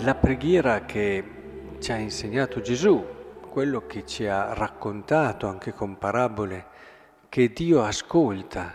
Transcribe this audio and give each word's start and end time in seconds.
la 0.00 0.14
preghiera 0.14 0.86
che 0.86 1.22
ci 1.78 1.92
ha 1.92 1.96
insegnato 1.96 2.60
Gesù, 2.60 3.04
quello 3.50 3.86
che 3.86 4.06
ci 4.06 4.26
ha 4.26 4.54
raccontato 4.54 5.46
anche 5.46 5.74
con 5.74 5.98
parabole, 5.98 6.66
che 7.28 7.52
Dio 7.52 7.82
ascolta 7.82 8.72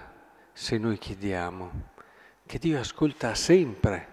se 0.53 0.77
noi 0.77 0.99
chiediamo, 0.99 1.71
che 2.45 2.59
Dio 2.59 2.79
ascolta 2.79 3.33
sempre 3.33 4.07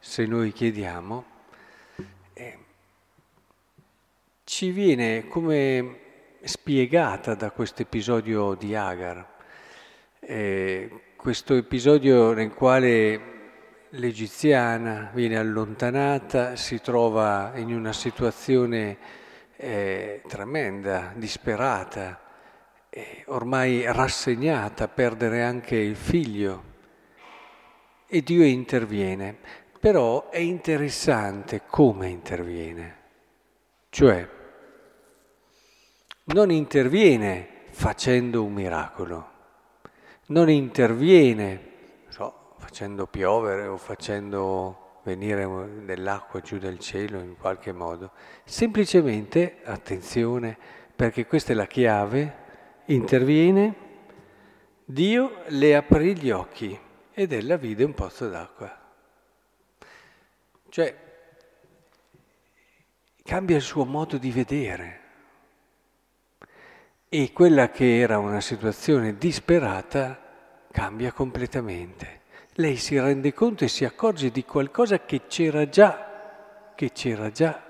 se 0.00 0.26
noi 0.26 0.52
chiediamo, 0.52 1.24
eh, 2.32 2.58
ci 4.42 4.70
viene 4.70 5.28
come 5.28 5.98
spiegata 6.42 7.34
da 7.34 7.52
questo 7.52 7.82
episodio 7.82 8.54
di 8.54 8.74
Agar, 8.74 9.24
eh, 10.18 10.90
questo 11.16 11.54
episodio 11.54 12.32
nel 12.32 12.52
quale 12.52 13.33
l'egiziana 13.96 15.10
viene 15.12 15.36
allontanata, 15.36 16.56
si 16.56 16.80
trova 16.80 17.52
in 17.56 17.72
una 17.74 17.92
situazione 17.92 18.96
eh, 19.56 20.22
tremenda, 20.26 21.12
disperata, 21.14 22.20
eh, 22.90 23.24
ormai 23.26 23.84
rassegnata 23.92 24.84
a 24.84 24.88
perdere 24.88 25.42
anche 25.42 25.76
il 25.76 25.96
figlio. 25.96 26.72
E 28.06 28.22
Dio 28.22 28.44
interviene. 28.44 29.36
Però 29.78 30.30
è 30.30 30.38
interessante 30.38 31.62
come 31.66 32.08
interviene. 32.08 32.96
Cioè, 33.90 34.28
non 36.24 36.50
interviene 36.50 37.48
facendo 37.70 38.42
un 38.42 38.52
miracolo, 38.54 39.30
non 40.28 40.48
interviene 40.48 41.72
facendo 42.64 43.06
piovere 43.06 43.66
o 43.66 43.76
facendo 43.76 45.00
venire 45.02 45.84
dell'acqua 45.84 46.40
giù 46.40 46.56
dal 46.56 46.78
cielo 46.78 47.20
in 47.20 47.36
qualche 47.36 47.72
modo. 47.72 48.12
Semplicemente, 48.44 49.58
attenzione, 49.64 50.56
perché 50.96 51.26
questa 51.26 51.52
è 51.52 51.54
la 51.54 51.66
chiave, 51.66 52.36
interviene, 52.86 53.82
Dio 54.82 55.42
le 55.48 55.76
aprì 55.76 56.16
gli 56.16 56.30
occhi 56.30 56.78
ed 57.12 57.32
ella 57.32 57.56
vide 57.56 57.84
un 57.84 57.92
pozzo 57.92 58.28
d'acqua. 58.30 58.80
Cioè, 60.70 60.96
cambia 63.22 63.56
il 63.56 63.62
suo 63.62 63.84
modo 63.84 64.16
di 64.16 64.30
vedere. 64.30 65.00
E 67.10 67.30
quella 67.32 67.68
che 67.68 67.98
era 67.98 68.18
una 68.18 68.40
situazione 68.40 69.16
disperata 69.18 70.18
cambia 70.72 71.12
completamente 71.12 72.22
lei 72.56 72.76
si 72.76 72.98
rende 72.98 73.32
conto 73.32 73.64
e 73.64 73.68
si 73.68 73.84
accorge 73.84 74.30
di 74.30 74.44
qualcosa 74.44 75.00
che 75.04 75.22
c'era 75.26 75.68
già, 75.68 76.72
che 76.74 76.92
c'era 76.92 77.30
già. 77.30 77.62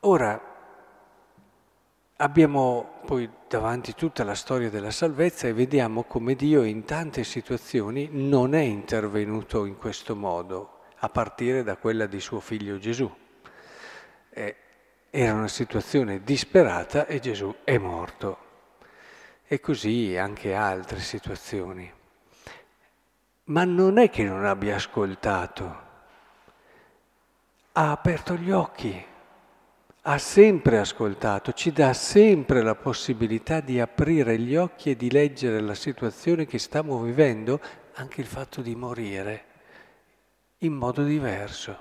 Ora, 0.00 0.40
abbiamo 2.16 3.00
poi 3.04 3.28
davanti 3.48 3.94
tutta 3.94 4.24
la 4.24 4.34
storia 4.34 4.70
della 4.70 4.90
salvezza 4.90 5.46
e 5.46 5.52
vediamo 5.52 6.04
come 6.04 6.34
Dio 6.34 6.62
in 6.62 6.84
tante 6.84 7.24
situazioni 7.24 8.08
non 8.10 8.54
è 8.54 8.62
intervenuto 8.62 9.66
in 9.66 9.76
questo 9.76 10.16
modo, 10.16 10.80
a 10.98 11.08
partire 11.10 11.62
da 11.62 11.76
quella 11.76 12.06
di 12.06 12.20
suo 12.20 12.40
figlio 12.40 12.78
Gesù. 12.78 13.10
Eh, 14.30 14.56
era 15.10 15.34
una 15.34 15.48
situazione 15.48 16.22
disperata 16.22 17.06
e 17.06 17.20
Gesù 17.20 17.54
è 17.64 17.76
morto 17.76 18.44
e 19.46 19.60
così 19.60 20.16
anche 20.16 20.54
altre 20.54 21.00
situazioni. 21.00 21.92
Ma 23.44 23.64
non 23.64 23.98
è 23.98 24.08
che 24.08 24.24
non 24.24 24.44
abbia 24.44 24.76
ascoltato, 24.76 25.82
ha 27.72 27.90
aperto 27.90 28.36
gli 28.36 28.50
occhi, 28.50 29.04
ha 30.06 30.18
sempre 30.18 30.78
ascoltato, 30.78 31.52
ci 31.52 31.72
dà 31.72 31.92
sempre 31.92 32.62
la 32.62 32.74
possibilità 32.74 33.60
di 33.60 33.80
aprire 33.80 34.38
gli 34.38 34.56
occhi 34.56 34.90
e 34.90 34.96
di 34.96 35.10
leggere 35.10 35.60
la 35.60 35.74
situazione 35.74 36.46
che 36.46 36.58
stiamo 36.58 37.00
vivendo, 37.00 37.60
anche 37.94 38.20
il 38.20 38.26
fatto 38.26 38.62
di 38.62 38.74
morire, 38.74 39.44
in 40.58 40.72
modo 40.72 41.02
diverso. 41.02 41.76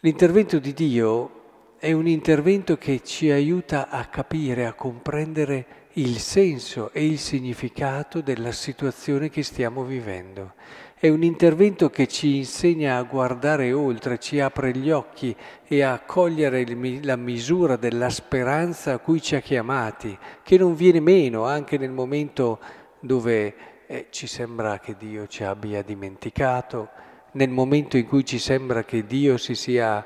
L'intervento 0.00 0.58
di 0.58 0.72
Dio 0.72 1.45
è 1.78 1.92
un 1.92 2.06
intervento 2.06 2.78
che 2.78 3.02
ci 3.04 3.30
aiuta 3.30 3.88
a 3.90 4.06
capire, 4.06 4.64
a 4.64 4.72
comprendere 4.72 5.84
il 5.94 6.18
senso 6.18 6.90
e 6.92 7.06
il 7.06 7.18
significato 7.18 8.22
della 8.22 8.52
situazione 8.52 9.28
che 9.28 9.42
stiamo 9.42 9.84
vivendo. 9.84 10.54
È 10.98 11.08
un 11.08 11.22
intervento 11.22 11.90
che 11.90 12.06
ci 12.06 12.36
insegna 12.36 12.96
a 12.96 13.02
guardare 13.02 13.72
oltre, 13.74 14.18
ci 14.18 14.40
apre 14.40 14.74
gli 14.74 14.90
occhi 14.90 15.36
e 15.66 15.82
a 15.82 16.00
cogliere 16.00 16.64
la 17.02 17.16
misura 17.16 17.76
della 17.76 18.08
speranza 18.08 18.94
a 18.94 18.98
cui 18.98 19.20
ci 19.20 19.36
ha 19.36 19.40
chiamati, 19.40 20.16
che 20.42 20.56
non 20.56 20.74
viene 20.74 21.00
meno 21.00 21.44
anche 21.44 21.76
nel 21.76 21.90
momento 21.90 22.58
dove 23.00 23.54
eh, 23.86 24.06
ci 24.08 24.26
sembra 24.26 24.78
che 24.78 24.96
Dio 24.98 25.26
ci 25.26 25.44
abbia 25.44 25.82
dimenticato, 25.82 26.88
nel 27.32 27.50
momento 27.50 27.98
in 27.98 28.06
cui 28.06 28.24
ci 28.24 28.38
sembra 28.38 28.82
che 28.84 29.04
Dio 29.04 29.36
si 29.36 29.54
sia 29.54 30.04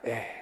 eh, 0.00 0.39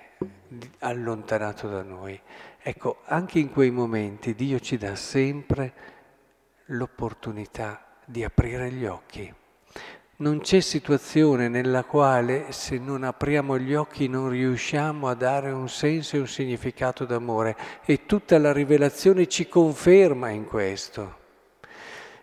allontanato 0.81 1.69
da 1.69 1.83
noi. 1.83 2.21
Ecco, 2.61 2.99
anche 3.05 3.39
in 3.39 3.51
quei 3.51 3.71
momenti 3.71 4.35
Dio 4.35 4.59
ci 4.61 4.77
dà 4.77 4.95
sempre 4.95 5.73
l'opportunità 6.67 7.85
di 8.05 8.25
aprire 8.25 8.71
gli 8.71 8.85
occhi. 8.85 9.33
Non 10.21 10.41
c'è 10.41 10.59
situazione 10.59 11.49
nella 11.49 11.85
quale 11.85 12.51
se 12.51 12.77
non 12.79 13.05
apriamo 13.05 13.57
gli 13.57 13.75
occhi 13.75 14.09
non 14.09 14.31
riusciamo 14.31 15.07
a 15.07 15.15
dare 15.15 15.53
un 15.53 15.69
senso 15.69 16.17
e 16.17 16.19
un 16.19 16.27
significato 16.27 17.05
d'amore 17.05 17.57
e 17.85 18.05
tutta 18.05 18.37
la 18.39 18.53
rivelazione 18.53 19.29
ci 19.29 19.47
conferma 19.47 20.31
in 20.31 20.45
questo. 20.45 21.17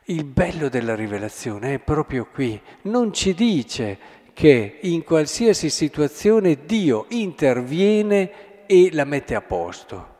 Il 0.08 0.26
bello 0.26 0.68
della 0.68 0.94
rivelazione 0.94 1.76
è 1.76 1.80
proprio 1.80 2.26
qui, 2.26 2.62
non 2.82 3.14
ci 3.14 3.34
dice 3.34 3.98
che 4.36 4.80
in 4.82 5.06
qualsiasi 5.06 5.70
situazione 5.70 6.66
Dio 6.66 7.06
interviene 7.12 8.66
e 8.66 8.90
la 8.92 9.06
mette 9.06 9.34
a 9.34 9.40
posto. 9.40 10.14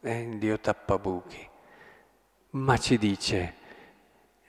È 0.00 0.12
il 0.12 0.38
Dio 0.38 0.60
tappabuchi, 0.60 1.44
ma 2.50 2.76
ci 2.76 2.96
dice, 2.98 3.54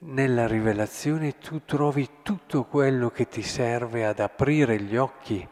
nella 0.02 0.46
rivelazione 0.46 1.40
tu 1.40 1.66
trovi 1.66 2.08
tutto 2.22 2.66
quello 2.66 3.10
che 3.10 3.28
ti 3.28 3.42
serve 3.42 4.06
ad 4.06 4.20
aprire 4.20 4.80
gli 4.80 4.96
occhi 4.96 5.46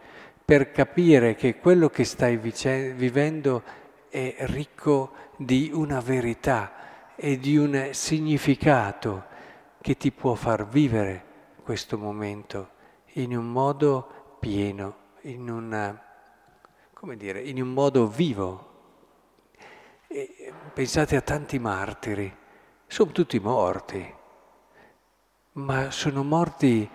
per 0.46 0.70
capire 0.70 1.34
che 1.34 1.58
quello 1.58 1.90
che 1.90 2.04
stai 2.04 2.38
vice- 2.38 2.94
vivendo 2.94 3.64
è 4.10 4.36
ricco 4.42 5.14
di 5.38 5.72
una 5.74 6.00
verità 6.00 7.16
e 7.16 7.40
di 7.40 7.58
un 7.58 7.90
significato 7.90 9.26
che 9.82 9.98
ti 9.98 10.12
può 10.12 10.36
far 10.36 10.68
vivere 10.68 11.24
questo 11.64 11.98
momento 11.98 12.80
in 13.14 13.36
un 13.36 13.52
modo 13.52 14.38
pieno, 14.40 14.96
in, 15.22 15.50
una, 15.50 16.02
dire, 17.16 17.42
in 17.42 17.62
un 17.62 17.70
modo 17.70 18.08
vivo, 18.08 18.70
e 20.08 20.54
pensate 20.74 21.16
a 21.16 21.22
tanti 21.22 21.60
martiri, 21.60 22.34
sono 22.88 23.12
tutti 23.12 23.40
morti, 23.40 24.14
ma 25.54 25.92
sono 25.92 26.24
morti 26.24 26.90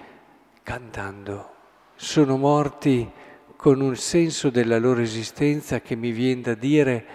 cantando, 0.62 1.55
sono 1.94 2.37
morti 2.37 3.11
con 3.56 3.81
un 3.81 3.96
senso 3.96 4.50
della 4.50 4.79
loro 4.79 5.00
esistenza 5.00 5.81
che 5.81 5.94
mi 5.94 6.11
viene 6.11 6.43
da 6.43 6.55
dire 6.55 7.06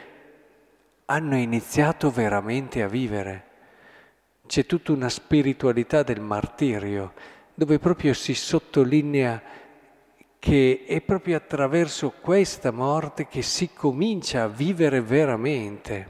hanno 1.05 1.35
iniziato 1.35 2.09
veramente 2.09 2.81
a 2.81 2.87
vivere. 2.87 3.49
C'è 4.47 4.65
tutta 4.65 4.91
una 4.91 5.09
spiritualità 5.09 6.03
del 6.03 6.21
martirio 6.21 7.13
dove 7.61 7.77
proprio 7.77 8.15
si 8.15 8.33
sottolinea 8.33 9.39
che 10.39 10.83
è 10.87 10.99
proprio 11.01 11.37
attraverso 11.37 12.11
questa 12.19 12.71
morte 12.71 13.27
che 13.27 13.43
si 13.43 13.69
comincia 13.71 14.41
a 14.41 14.47
vivere 14.47 14.99
veramente. 14.99 16.09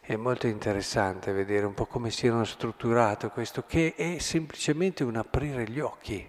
È 0.00 0.16
molto 0.16 0.46
interessante 0.46 1.32
vedere 1.32 1.66
un 1.66 1.74
po' 1.74 1.84
come 1.84 2.10
si 2.10 2.26
erano 2.26 2.44
strutturato 2.44 3.28
questo, 3.28 3.64
che 3.66 3.92
è 3.94 4.16
semplicemente 4.16 5.04
un 5.04 5.16
aprire 5.16 5.68
gli 5.68 5.78
occhi, 5.78 6.26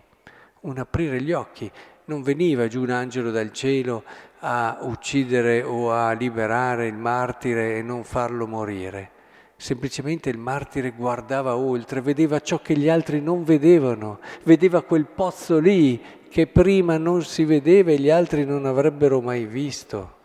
un 0.62 0.78
aprire 0.78 1.22
gli 1.22 1.32
occhi. 1.32 1.72
Non 2.04 2.22
veniva 2.22 2.68
giù 2.68 2.82
un 2.82 2.90
angelo 2.90 3.32
dal 3.32 3.54
cielo 3.54 4.04
a 4.40 4.80
uccidere 4.82 5.64
o 5.64 5.94
a 5.94 6.12
liberare 6.12 6.88
il 6.88 6.96
martire 6.96 7.78
e 7.78 7.82
non 7.82 8.04
farlo 8.04 8.46
morire. 8.46 9.12
Semplicemente 9.60 10.30
il 10.30 10.38
martire 10.38 10.92
guardava 10.92 11.58
oltre, 11.58 12.00
vedeva 12.02 12.40
ciò 12.40 12.62
che 12.62 12.78
gli 12.78 12.90
altri 12.90 13.22
non 13.22 13.44
vedevano, 13.44 14.20
vedeva 14.44 14.84
quel 14.84 15.06
pozzo 15.06 15.58
lì 15.58 16.00
che 16.30 16.46
prima 16.46 16.98
non 16.98 17.24
si 17.24 17.44
vedeva 17.44 17.90
e 17.92 17.98
gli 18.00 18.12
altri 18.12 18.46
non 18.46 18.68
avrebbero 18.68 19.20
mai 19.20 19.46
visto. 19.46 20.16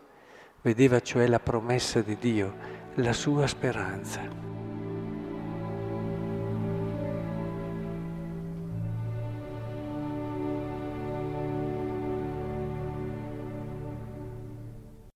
Vedeva 0.61 0.99
cioè 1.01 1.25
la 1.25 1.39
promessa 1.39 2.01
di 2.01 2.15
Dio, 2.19 2.53
la 2.95 3.11
sua 3.11 3.47
speranza. 3.47 4.52